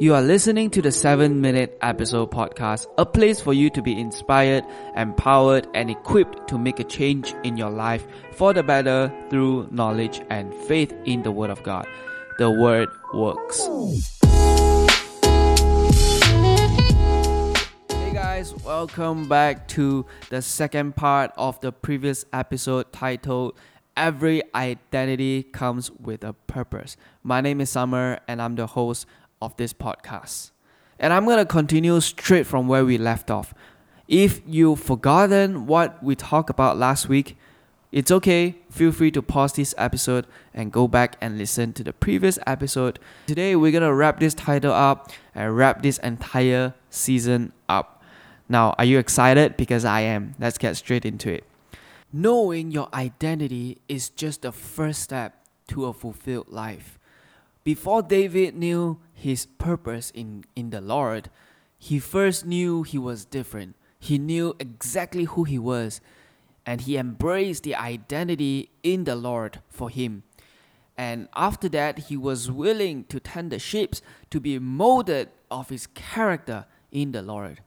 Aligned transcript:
You 0.00 0.14
are 0.14 0.22
listening 0.22 0.70
to 0.70 0.80
the 0.80 0.92
7 0.92 1.40
Minute 1.40 1.76
Epistle 1.82 2.28
Podcast, 2.28 2.86
a 2.98 3.04
place 3.04 3.40
for 3.40 3.52
you 3.52 3.68
to 3.70 3.82
be 3.82 3.98
inspired, 3.98 4.64
empowered, 4.94 5.66
and 5.74 5.90
equipped 5.90 6.46
to 6.50 6.56
make 6.56 6.78
a 6.78 6.84
change 6.84 7.34
in 7.42 7.56
your 7.56 7.70
life 7.70 8.06
for 8.30 8.54
the 8.54 8.62
better 8.62 9.12
through 9.28 9.66
knowledge 9.72 10.20
and 10.30 10.54
faith 10.54 10.94
in 11.04 11.22
the 11.24 11.32
Word 11.32 11.50
of 11.50 11.64
God. 11.64 11.84
The 12.38 12.48
Word 12.48 12.88
works. 13.12 13.66
Hey 17.90 18.12
guys, 18.14 18.54
welcome 18.64 19.28
back 19.28 19.66
to 19.70 20.06
the 20.30 20.42
second 20.42 20.94
part 20.94 21.32
of 21.36 21.60
the 21.60 21.72
previous 21.72 22.24
episode 22.32 22.92
titled 22.92 23.58
Every 23.96 24.44
Identity 24.54 25.42
Comes 25.42 25.90
with 25.90 26.22
a 26.22 26.34
Purpose. 26.34 26.96
My 27.24 27.40
name 27.40 27.60
is 27.60 27.70
Summer 27.70 28.20
and 28.28 28.40
I'm 28.40 28.54
the 28.54 28.68
host 28.68 29.04
of 29.40 29.56
this 29.56 29.72
podcast. 29.72 30.50
And 30.98 31.12
I'm 31.12 31.24
going 31.24 31.38
to 31.38 31.46
continue 31.46 32.00
straight 32.00 32.46
from 32.46 32.68
where 32.68 32.84
we 32.84 32.98
left 32.98 33.30
off. 33.30 33.54
If 34.08 34.40
you've 34.46 34.80
forgotten 34.80 35.66
what 35.66 36.02
we 36.02 36.16
talked 36.16 36.50
about 36.50 36.76
last 36.76 37.08
week, 37.08 37.36
it's 37.90 38.10
okay. 38.10 38.56
Feel 38.70 38.92
free 38.92 39.10
to 39.12 39.22
pause 39.22 39.54
this 39.54 39.74
episode 39.78 40.26
and 40.52 40.72
go 40.72 40.88
back 40.88 41.16
and 41.20 41.38
listen 41.38 41.72
to 41.74 41.84
the 41.84 41.92
previous 41.92 42.38
episode. 42.46 42.98
Today, 43.26 43.56
we're 43.56 43.72
going 43.72 43.82
to 43.82 43.94
wrap 43.94 44.20
this 44.20 44.34
title 44.34 44.72
up 44.72 45.10
and 45.34 45.56
wrap 45.56 45.82
this 45.82 45.98
entire 45.98 46.74
season 46.90 47.52
up. 47.68 48.02
Now, 48.48 48.74
are 48.78 48.84
you 48.84 48.98
excited? 48.98 49.56
Because 49.56 49.84
I 49.84 50.00
am. 50.00 50.34
Let's 50.38 50.58
get 50.58 50.76
straight 50.76 51.04
into 51.04 51.30
it. 51.32 51.44
Knowing 52.12 52.70
your 52.70 52.88
identity 52.92 53.78
is 53.88 54.08
just 54.08 54.42
the 54.42 54.52
first 54.52 55.02
step 55.02 55.46
to 55.68 55.86
a 55.86 55.92
fulfilled 55.92 56.48
life. 56.48 56.97
Before 57.68 58.00
David 58.00 58.56
knew 58.56 58.98
his 59.12 59.44
purpose 59.44 60.10
in, 60.12 60.44
in 60.56 60.70
the 60.70 60.80
Lord, 60.80 61.28
he 61.76 61.98
first 61.98 62.46
knew 62.46 62.82
he 62.82 62.96
was 62.96 63.26
different. 63.26 63.76
He 63.98 64.16
knew 64.16 64.56
exactly 64.58 65.24
who 65.24 65.44
he 65.44 65.58
was, 65.58 66.00
and 66.64 66.80
he 66.80 66.96
embraced 66.96 67.64
the 67.64 67.74
identity 67.74 68.70
in 68.82 69.04
the 69.04 69.14
Lord 69.14 69.60
for 69.68 69.90
him. 69.90 70.22
And 70.96 71.28
after 71.36 71.68
that, 71.68 71.98
he 72.08 72.16
was 72.16 72.50
willing 72.50 73.04
to 73.10 73.20
tend 73.20 73.52
the 73.52 73.58
sheep 73.58 73.96
to 74.30 74.40
be 74.40 74.58
molded 74.58 75.28
of 75.50 75.68
his 75.68 75.88
character 75.88 76.64
in 76.90 77.12
the 77.12 77.20
Lord. 77.20 77.60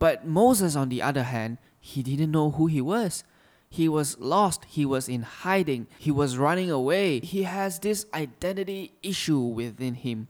But 0.00 0.26
Moses, 0.26 0.74
on 0.74 0.88
the 0.88 1.00
other 1.00 1.22
hand, 1.22 1.58
he 1.78 2.02
didn't 2.02 2.32
know 2.32 2.50
who 2.50 2.66
he 2.66 2.80
was. 2.80 3.22
He 3.74 3.88
was 3.88 4.16
lost. 4.20 4.60
He 4.68 4.86
was 4.86 5.08
in 5.08 5.22
hiding. 5.22 5.88
He 5.98 6.12
was 6.12 6.38
running 6.38 6.70
away. 6.70 7.18
He 7.18 7.42
has 7.42 7.80
this 7.80 8.06
identity 8.14 8.92
issue 9.02 9.40
within 9.40 9.94
him. 9.94 10.28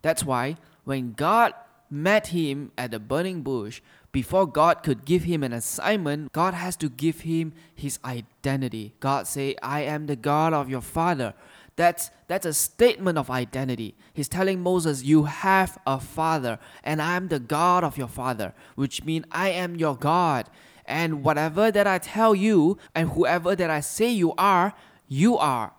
That's 0.00 0.24
why 0.24 0.56
when 0.84 1.12
God 1.12 1.52
met 1.90 2.28
him 2.28 2.72
at 2.78 2.90
the 2.92 2.98
burning 2.98 3.42
bush, 3.42 3.82
before 4.12 4.46
God 4.46 4.82
could 4.82 5.04
give 5.04 5.24
him 5.24 5.42
an 5.42 5.52
assignment, 5.52 6.32
God 6.32 6.54
has 6.54 6.74
to 6.76 6.88
give 6.88 7.20
him 7.20 7.52
his 7.74 7.98
identity. 8.02 8.94
God 8.98 9.26
say, 9.26 9.56
"I 9.62 9.82
am 9.82 10.06
the 10.06 10.16
God 10.16 10.54
of 10.54 10.70
your 10.70 10.80
father." 10.80 11.34
That's 11.76 12.10
that's 12.28 12.46
a 12.46 12.54
statement 12.54 13.18
of 13.18 13.30
identity. 13.30 13.94
He's 14.14 14.28
telling 14.28 14.62
Moses, 14.62 15.04
"You 15.04 15.24
have 15.24 15.76
a 15.86 16.00
father, 16.00 16.58
and 16.82 17.02
I 17.02 17.16
am 17.16 17.28
the 17.28 17.40
God 17.40 17.84
of 17.84 17.98
your 17.98 18.08
father," 18.08 18.54
which 18.74 19.04
means 19.04 19.26
I 19.30 19.50
am 19.50 19.76
your 19.76 19.96
God. 19.96 20.48
And 20.90 21.22
whatever 21.22 21.70
that 21.70 21.86
I 21.86 21.98
tell 21.98 22.34
you, 22.34 22.76
and 22.96 23.10
whoever 23.10 23.54
that 23.54 23.70
I 23.70 23.78
say 23.78 24.10
you 24.10 24.34
are, 24.36 24.74
you 25.06 25.38
are. 25.38 25.72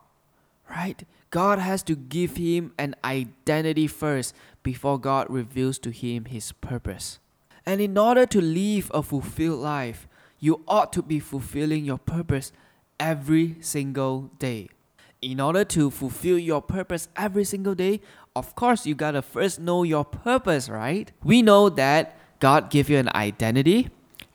Right? 0.69 1.03
God 1.31 1.59
has 1.59 1.83
to 1.83 1.95
give 1.95 2.37
him 2.37 2.73
an 2.79 2.95
identity 3.03 3.87
first 3.87 4.33
before 4.63 4.97
God 4.97 5.27
reveals 5.29 5.79
to 5.79 5.91
him 5.91 6.25
his 6.25 6.53
purpose. 6.53 7.19
And 7.65 7.81
in 7.81 7.97
order 7.97 8.25
to 8.25 8.41
live 8.41 8.89
a 8.93 9.03
fulfilled 9.03 9.59
life, 9.59 10.07
you 10.39 10.61
ought 10.65 10.93
to 10.93 11.01
be 11.01 11.19
fulfilling 11.19 11.83
your 11.83 11.97
purpose 11.97 12.53
every 12.97 13.57
single 13.59 14.31
day. 14.39 14.69
In 15.21 15.39
order 15.39 15.65
to 15.65 15.91
fulfill 15.91 16.39
your 16.39 16.61
purpose 16.61 17.09
every 17.17 17.43
single 17.43 17.75
day, 17.75 17.99
of 18.33 18.55
course, 18.55 18.85
you 18.85 18.95
gotta 18.95 19.21
first 19.21 19.59
know 19.59 19.83
your 19.83 20.05
purpose, 20.05 20.69
right? 20.69 21.11
We 21.21 21.41
know 21.41 21.69
that 21.69 22.17
God 22.39 22.69
gave 22.69 22.89
you 22.89 22.97
an 22.97 23.09
identity, 23.13 23.89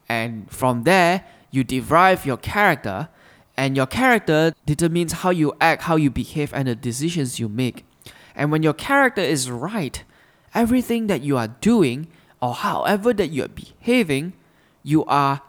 and 0.08 0.50
from 0.50 0.84
there, 0.84 1.24
you 1.50 1.64
derive 1.64 2.26
your 2.26 2.36
character, 2.36 3.08
and 3.56 3.76
your 3.76 3.86
character 3.86 4.52
determines 4.66 5.12
how 5.12 5.30
you 5.30 5.54
act, 5.60 5.82
how 5.82 5.96
you 5.96 6.10
behave, 6.10 6.52
and 6.52 6.68
the 6.68 6.74
decisions 6.74 7.40
you 7.40 7.48
make. 7.48 7.84
And 8.34 8.52
when 8.52 8.62
your 8.62 8.74
character 8.74 9.22
is 9.22 9.50
right, 9.50 10.04
everything 10.54 11.06
that 11.06 11.22
you 11.22 11.36
are 11.36 11.48
doing, 11.48 12.08
or 12.40 12.54
however 12.54 13.14
that 13.14 13.28
you 13.28 13.44
are 13.44 13.48
behaving, 13.48 14.34
you 14.82 15.04
are, 15.06 15.40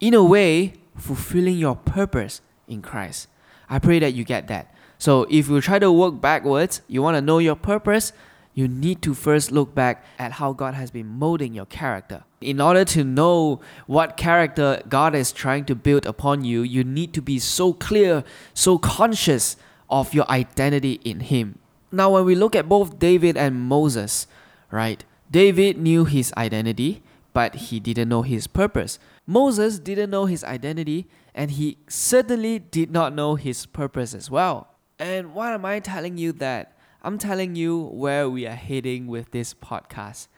in 0.00 0.14
a 0.14 0.24
way, 0.24 0.74
fulfilling 0.96 1.58
your 1.58 1.76
purpose 1.76 2.40
in 2.66 2.82
Christ. 2.82 3.28
I 3.68 3.78
pray 3.78 3.98
that 3.98 4.14
you 4.14 4.24
get 4.24 4.48
that. 4.48 4.74
So 4.98 5.26
if 5.30 5.48
you 5.48 5.60
try 5.60 5.78
to 5.78 5.92
work 5.92 6.20
backwards, 6.20 6.80
you 6.88 7.02
want 7.02 7.16
to 7.16 7.20
know 7.20 7.38
your 7.38 7.54
purpose, 7.54 8.12
you 8.58 8.66
need 8.66 9.00
to 9.02 9.14
first 9.14 9.52
look 9.52 9.72
back 9.72 10.04
at 10.18 10.32
how 10.32 10.52
God 10.52 10.74
has 10.74 10.90
been 10.90 11.06
molding 11.06 11.54
your 11.54 11.66
character. 11.66 12.24
In 12.40 12.60
order 12.60 12.84
to 12.86 13.04
know 13.04 13.60
what 13.86 14.16
character 14.16 14.82
God 14.88 15.14
is 15.14 15.30
trying 15.30 15.64
to 15.66 15.76
build 15.76 16.04
upon 16.06 16.44
you, 16.44 16.62
you 16.62 16.82
need 16.82 17.14
to 17.14 17.22
be 17.22 17.38
so 17.38 17.72
clear, 17.72 18.24
so 18.54 18.76
conscious 18.76 19.56
of 19.88 20.12
your 20.12 20.28
identity 20.28 20.94
in 21.04 21.20
Him. 21.20 21.60
Now, 21.92 22.10
when 22.10 22.24
we 22.24 22.34
look 22.34 22.56
at 22.56 22.68
both 22.68 22.98
David 22.98 23.36
and 23.36 23.60
Moses, 23.60 24.26
right? 24.72 25.04
David 25.30 25.78
knew 25.78 26.04
his 26.04 26.32
identity, 26.36 27.02
but 27.32 27.54
he 27.54 27.78
didn't 27.78 28.08
know 28.08 28.22
his 28.22 28.48
purpose. 28.48 28.98
Moses 29.24 29.78
didn't 29.78 30.10
know 30.10 30.26
his 30.26 30.42
identity, 30.42 31.06
and 31.32 31.52
he 31.52 31.78
certainly 31.88 32.58
did 32.58 32.90
not 32.90 33.14
know 33.14 33.36
his 33.36 33.66
purpose 33.66 34.14
as 34.14 34.32
well. 34.32 34.74
And 34.98 35.32
why 35.32 35.54
am 35.54 35.64
I 35.64 35.78
telling 35.78 36.18
you 36.18 36.32
that? 36.32 36.77
I'm 37.08 37.16
telling 37.16 37.56
you 37.56 37.84
where 37.84 38.28
we 38.28 38.46
are 38.46 38.54
heading 38.54 39.06
with 39.06 39.30
this 39.30 39.54
podcast. 39.54 40.28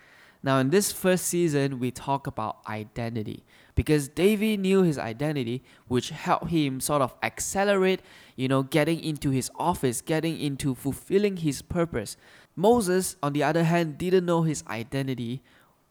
Now, 0.40 0.58
in 0.58 0.70
this 0.70 0.92
first 0.92 1.24
season, 1.24 1.80
we 1.80 1.90
talk 1.90 2.28
about 2.28 2.58
identity 2.68 3.42
because 3.74 4.06
David 4.06 4.60
knew 4.60 4.84
his 4.84 4.96
identity, 4.96 5.64
which 5.88 6.10
helped 6.10 6.50
him 6.50 6.78
sort 6.78 7.02
of 7.02 7.12
accelerate, 7.24 8.02
you 8.36 8.46
know, 8.46 8.62
getting 8.62 9.02
into 9.02 9.30
his 9.30 9.50
office, 9.56 10.00
getting 10.00 10.40
into 10.40 10.76
fulfilling 10.76 11.38
his 11.38 11.60
purpose. 11.60 12.16
Moses, 12.54 13.16
on 13.20 13.32
the 13.32 13.42
other 13.42 13.64
hand, 13.64 13.98
didn't 13.98 14.26
know 14.26 14.42
his 14.42 14.62
identity. 14.68 15.42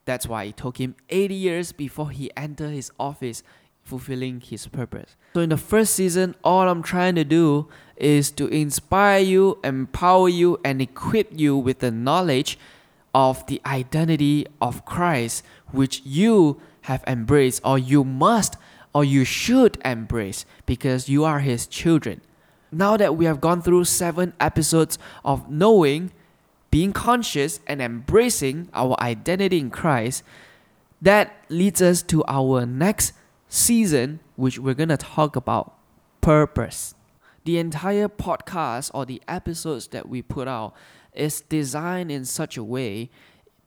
That's 0.05 0.27
why 0.27 0.45
it 0.45 0.55
took 0.55 0.77
him 0.77 0.95
80 1.09 1.35
years 1.35 1.71
before 1.73 2.11
he 2.11 2.31
entered 2.37 2.71
his 2.71 2.89
office 2.97 3.43
fulfilling 3.89 4.39
his 4.39 4.67
purpose. 4.67 5.17
So, 5.33 5.41
in 5.41 5.49
the 5.49 5.57
first 5.57 5.95
season, 5.95 6.35
all 6.43 6.69
I'm 6.69 6.83
trying 6.83 7.15
to 7.15 7.23
do 7.23 7.67
is 7.97 8.31
to 8.31 8.47
inspire 8.47 9.19
you, 9.19 9.59
empower 9.63 10.29
you, 10.29 10.59
and 10.63 10.81
equip 10.81 11.37
you 11.37 11.57
with 11.57 11.79
the 11.79 11.91
knowledge 11.91 12.57
of 13.13 13.45
the 13.47 13.59
identity 13.65 14.45
of 14.61 14.85
Christ, 14.85 15.43
which 15.71 16.01
you 16.05 16.61
have 16.81 17.03
embraced, 17.07 17.61
or 17.65 17.77
you 17.77 18.03
must, 18.03 18.55
or 18.93 19.03
you 19.03 19.25
should 19.25 19.77
embrace, 19.83 20.45
because 20.65 21.09
you 21.09 21.25
are 21.25 21.39
His 21.39 21.67
children. 21.67 22.21
Now 22.71 22.95
that 22.97 23.15
we 23.15 23.25
have 23.25 23.41
gone 23.41 23.61
through 23.61 23.85
seven 23.85 24.33
episodes 24.39 24.99
of 25.25 25.49
knowing, 25.49 26.11
being 26.69 26.93
conscious, 26.93 27.59
and 27.65 27.81
embracing 27.81 28.69
our 28.73 28.95
identity 29.01 29.57
in 29.57 29.71
Christ, 29.71 30.23
that 31.01 31.33
leads 31.49 31.81
us 31.81 32.03
to 32.03 32.23
our 32.27 32.65
next 32.65 33.13
season, 33.49 34.21
which 34.35 34.57
we're 34.59 34.75
going 34.75 34.89
to 34.89 34.97
talk 34.97 35.35
about 35.35 35.75
purpose. 36.21 36.93
The 37.43 37.57
entire 37.57 38.07
podcast 38.07 38.91
or 38.93 39.05
the 39.05 39.21
episodes 39.27 39.87
that 39.87 40.07
we 40.07 40.21
put 40.21 40.47
out 40.47 40.73
is 41.13 41.41
designed 41.41 42.11
in 42.11 42.23
such 42.25 42.55
a 42.55 42.63
way 42.63 43.09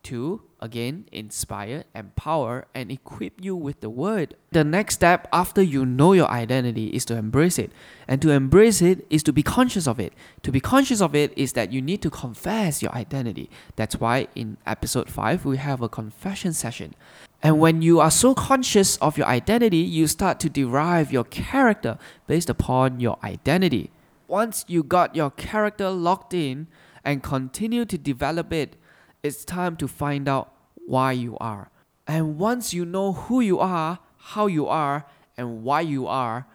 to 0.05 0.43
again 0.61 1.05
inspire, 1.13 1.85
empower, 1.95 2.67
and 2.75 2.91
equip 2.91 3.43
you 3.43 3.55
with 3.55 3.81
the 3.81 3.91
word. 3.91 4.35
The 4.51 4.65
next 4.65 4.95
step 4.95 5.29
after 5.33 5.63
you 5.63 5.87
know 5.87 6.13
your 6.13 6.29
identity 6.29 6.89
is 6.89 7.05
to 7.07 7.17
embrace 7.17 7.59
it. 7.59 7.71
And 8.09 8.21
to 8.23 8.31
embrace 8.31 8.83
it 8.83 9.07
is 9.11 9.23
to 9.25 9.33
be 9.33 9.43
conscious 9.43 9.87
of 9.87 10.01
it. 10.01 10.13
To 10.43 10.53
be 10.53 10.61
conscious 10.61 11.01
of 11.01 11.15
it 11.15 11.33
is 11.37 11.53
that 11.55 11.73
you 11.73 11.81
need 11.81 12.03
to 12.03 12.11
confess 12.11 12.83
your 12.83 12.93
identity. 12.93 13.51
That's 13.77 13.97
why 13.97 14.29
in 14.35 14.57
episode 14.67 15.09
5 15.09 15.45
we 15.45 15.57
have 15.59 15.83
a 15.83 15.89
confession 15.89 16.53
session. 16.53 16.95
And 17.43 17.59
when 17.59 17.83
you 17.83 17.99
are 17.99 18.11
so 18.11 18.35
conscious 18.35 18.97
of 18.99 19.19
your 19.19 19.27
identity, 19.27 19.79
you 19.79 20.07
start 20.07 20.39
to 20.41 20.49
derive 20.49 21.13
your 21.13 21.25
character 21.25 21.99
based 22.29 22.49
upon 22.49 23.01
your 23.01 23.19
identity. 23.25 23.91
Once 24.29 24.65
you 24.69 24.85
got 24.85 25.17
your 25.17 25.31
character 25.31 25.91
locked 25.91 26.33
in 26.33 26.69
and 27.05 27.23
continue 27.23 27.85
to 27.85 27.99
develop 27.99 28.53
it, 28.53 28.77
it's 29.25 29.45
time 29.45 29.77
to 29.77 29.89
find 29.89 30.29
out 30.29 30.53
why 30.87 31.13
you 31.13 31.37
are. 31.39 31.71
And 32.07 32.39
once 32.39 32.73
you 32.73 32.85
know 32.85 33.13
who 33.13 33.41
you 33.41 33.59
are, 33.59 33.99
how 34.17 34.47
you 34.47 34.69
are, 34.69 35.07
and 35.37 35.65
why 35.65 35.81
you 35.81 36.07
are, 36.07 36.47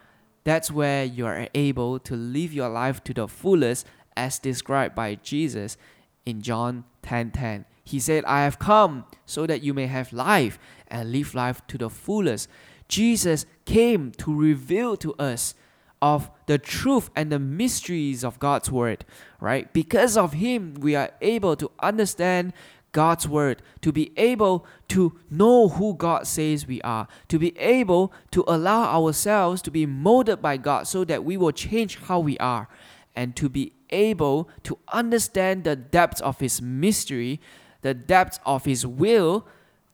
that's 0.44 0.72
where 0.72 1.04
you 1.04 1.26
are 1.26 1.48
able 1.54 2.00
to 2.00 2.16
live 2.16 2.54
your 2.54 2.70
life 2.70 3.04
to 3.04 3.14
the 3.14 3.28
fullest 3.28 3.86
as 4.16 4.40
described 4.40 4.96
by 4.96 5.16
Jesus 5.16 5.78
in 6.26 6.42
John 6.42 6.86
10:10. 7.04 7.32
10, 7.32 7.32
10 7.32 7.66
He 7.88 8.00
said, 8.00 8.26
I 8.26 8.44
have 8.44 8.60
come 8.60 9.06
so 9.26 9.46
that 9.48 9.64
you 9.64 9.74
may 9.74 9.88
have 9.88 10.12
life 10.12 10.60
and 10.90 11.12
live 11.12 11.34
life 11.34 11.66
to 11.68 11.78
the 11.78 11.90
fullest. 11.90 12.50
Jesus 12.90 13.46
came 13.64 14.12
to 14.14 14.34
reveal 14.34 14.98
to 14.98 15.14
us 15.14 15.54
of 16.02 16.30
the 16.48 16.58
truth 16.58 17.10
and 17.16 17.32
the 17.32 17.40
mysteries 17.40 18.26
of 18.26 18.40
God's 18.40 18.70
word, 18.70 19.06
right? 19.40 19.72
Because 19.72 20.18
of 20.18 20.34
him, 20.34 20.76
we 20.80 20.96
are 20.96 21.12
able 21.22 21.56
to 21.56 21.72
understand 21.80 22.52
God's 22.92 23.28
word, 23.28 23.62
to 23.82 23.94
be 23.94 24.12
able 24.18 24.66
to 24.90 25.18
know 25.30 25.70
who 25.70 25.96
God 25.96 26.28
says 26.28 26.68
we 26.68 26.82
are, 26.82 27.08
to 27.30 27.40
be 27.40 27.58
able 27.58 28.12
to 28.32 28.44
allow 28.48 28.84
ourselves 28.84 29.62
to 29.62 29.72
be 29.72 29.86
molded 29.86 30.42
by 30.42 30.58
God 30.58 30.88
so 30.88 31.06
that 31.06 31.24
we 31.24 31.38
will 31.38 31.52
change 31.52 31.98
how 32.00 32.20
we 32.20 32.38
are, 32.40 32.68
and 33.16 33.36
to 33.38 33.48
be 33.48 33.72
able 33.92 34.50
to 34.64 34.78
understand 34.92 35.64
the 35.64 35.76
depths 35.76 36.22
of 36.22 36.40
His 36.40 36.62
mystery, 36.62 37.40
the 37.82 37.94
depths 37.94 38.40
of 38.46 38.66
His 38.66 38.86
will, 38.86 39.46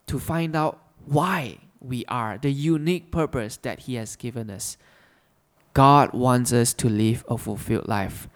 to 0.07 0.19
find 0.19 0.55
out 0.55 0.79
why 1.05 1.57
we 1.79 2.05
are, 2.07 2.37
the 2.37 2.51
unique 2.51 3.11
purpose 3.11 3.57
that 3.57 3.81
He 3.81 3.95
has 3.95 4.15
given 4.15 4.49
us. 4.49 4.77
God 5.73 6.13
wants 6.13 6.53
us 6.53 6.73
to 6.75 6.89
live 6.89 7.25
a 7.27 7.37
fulfilled 7.37 7.87
life. 7.87 8.27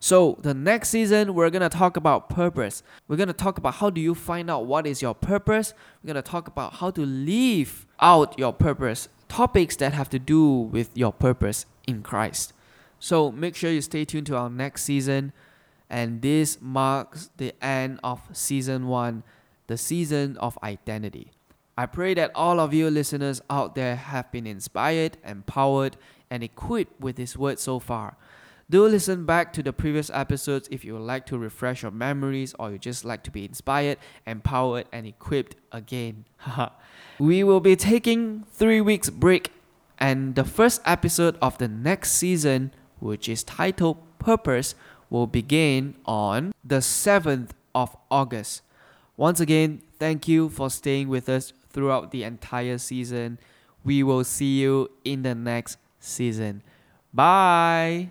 So, 0.00 0.38
the 0.42 0.54
next 0.54 0.90
season, 0.90 1.34
we're 1.34 1.50
going 1.50 1.68
to 1.68 1.68
talk 1.68 1.96
about 1.96 2.28
purpose. 2.28 2.84
We're 3.08 3.16
going 3.16 3.28
to 3.28 3.32
talk 3.32 3.58
about 3.58 3.74
how 3.74 3.90
do 3.90 4.00
you 4.00 4.14
find 4.14 4.48
out 4.48 4.66
what 4.66 4.86
is 4.86 5.02
your 5.02 5.14
purpose. 5.14 5.74
We're 6.02 6.12
going 6.12 6.22
to 6.22 6.30
talk 6.30 6.46
about 6.46 6.74
how 6.74 6.90
to 6.92 7.04
live 7.04 7.84
out 8.00 8.38
your 8.38 8.52
purpose, 8.52 9.08
topics 9.28 9.74
that 9.76 9.92
have 9.94 10.08
to 10.10 10.20
do 10.20 10.46
with 10.46 10.96
your 10.96 11.12
purpose 11.12 11.66
in 11.88 12.02
Christ. 12.02 12.52
So, 13.00 13.32
make 13.32 13.56
sure 13.56 13.72
you 13.72 13.80
stay 13.80 14.04
tuned 14.04 14.26
to 14.28 14.36
our 14.36 14.48
next 14.48 14.84
season. 14.84 15.32
And 15.90 16.20
this 16.22 16.58
marks 16.60 17.30
the 17.36 17.54
end 17.64 18.00
of 18.04 18.20
season 18.32 18.88
one, 18.88 19.22
the 19.66 19.78
season 19.78 20.36
of 20.36 20.58
identity. 20.62 21.32
I 21.76 21.86
pray 21.86 22.14
that 22.14 22.32
all 22.34 22.58
of 22.58 22.74
you 22.74 22.90
listeners 22.90 23.40
out 23.48 23.74
there 23.74 23.96
have 23.96 24.32
been 24.32 24.46
inspired, 24.46 25.16
empowered, 25.24 25.96
and 26.30 26.42
equipped 26.42 27.00
with 27.00 27.16
this 27.16 27.36
word 27.36 27.58
so 27.58 27.78
far. 27.78 28.16
Do 28.70 28.86
listen 28.86 29.24
back 29.24 29.54
to 29.54 29.62
the 29.62 29.72
previous 29.72 30.10
episodes 30.12 30.68
if 30.70 30.84
you 30.84 30.92
would 30.92 31.02
like 31.02 31.24
to 31.26 31.38
refresh 31.38 31.82
your 31.82 31.90
memories 31.90 32.54
or 32.58 32.72
you 32.72 32.78
just 32.78 33.02
like 33.02 33.22
to 33.22 33.30
be 33.30 33.46
inspired, 33.46 33.96
empowered, 34.26 34.86
and 34.92 35.06
equipped 35.06 35.56
again. 35.72 36.26
we 37.18 37.42
will 37.42 37.60
be 37.60 37.76
taking 37.76 38.44
three 38.52 38.82
weeks 38.82 39.08
break, 39.08 39.52
and 39.98 40.34
the 40.34 40.44
first 40.44 40.82
episode 40.84 41.38
of 41.40 41.56
the 41.56 41.66
next 41.66 42.12
season, 42.12 42.74
which 42.98 43.26
is 43.26 43.42
titled 43.42 43.96
Purpose, 44.18 44.74
will 45.10 45.26
begin 45.26 45.94
on 46.04 46.52
the 46.64 46.76
7th 46.76 47.50
of 47.74 47.96
August. 48.10 48.62
Once 49.16 49.40
again, 49.40 49.82
thank 49.98 50.28
you 50.28 50.48
for 50.48 50.70
staying 50.70 51.08
with 51.08 51.28
us 51.28 51.52
throughout 51.70 52.10
the 52.10 52.22
entire 52.22 52.78
season. 52.78 53.38
We 53.84 54.02
will 54.02 54.24
see 54.24 54.60
you 54.60 54.90
in 55.04 55.22
the 55.22 55.34
next 55.34 55.78
season. 56.00 56.62
Bye. 57.12 58.10